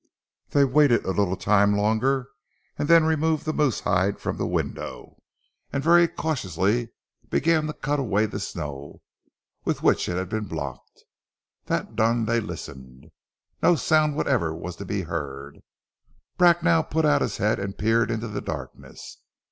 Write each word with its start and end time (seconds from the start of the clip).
They 0.49 0.65
waited 0.65 1.05
a 1.05 1.11
little 1.11 1.35
time 1.37 1.77
longer, 1.77 2.29
and 2.75 2.87
then 2.87 3.03
removed 3.03 3.45
the 3.45 3.53
moose 3.53 3.81
hide 3.81 4.17
from 4.19 4.37
the 4.37 4.47
window 4.47 5.21
and 5.71 5.83
very 5.83 6.07
cautiously 6.07 6.89
began 7.29 7.67
to 7.67 7.73
cut 7.73 7.99
away 7.99 8.25
the 8.25 8.39
snow 8.39 9.03
with 9.63 9.83
which 9.83 10.09
it 10.09 10.17
had 10.17 10.27
been 10.27 10.45
blocked. 10.45 11.03
That 11.65 11.95
done 11.95 12.25
they 12.25 12.39
listened. 12.39 13.11
No 13.61 13.75
sound 13.75 14.15
whatever 14.15 14.55
was 14.55 14.75
to 14.77 14.85
be 14.85 15.03
heard. 15.03 15.59
Bracknell 16.35 16.85
put 16.85 17.05
out 17.05 17.21
his 17.21 17.37
head 17.37 17.59
and 17.59 17.77
peered 17.77 18.09
into 18.09 18.27
the 18.27 18.41
darkness. 18.41 19.19